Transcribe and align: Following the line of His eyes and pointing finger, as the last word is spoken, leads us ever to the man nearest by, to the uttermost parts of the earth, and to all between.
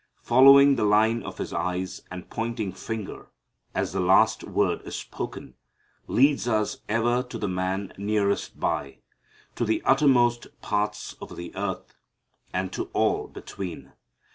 Following 0.23 0.77
the 0.77 0.83
line 0.83 1.21
of 1.21 1.37
His 1.37 1.53
eyes 1.53 2.01
and 2.09 2.27
pointing 2.27 2.71
finger, 2.73 3.27
as 3.75 3.93
the 3.93 3.99
last 3.99 4.43
word 4.43 4.81
is 4.81 4.95
spoken, 4.95 5.53
leads 6.07 6.47
us 6.47 6.79
ever 6.89 7.21
to 7.21 7.37
the 7.37 7.47
man 7.47 7.93
nearest 7.99 8.59
by, 8.59 8.97
to 9.53 9.63
the 9.63 9.83
uttermost 9.85 10.47
parts 10.59 11.13
of 11.21 11.35
the 11.37 11.55
earth, 11.55 11.93
and 12.51 12.73
to 12.73 12.85
all 12.93 13.27
between. 13.27 13.91